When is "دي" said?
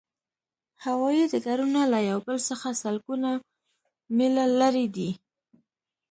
4.95-5.09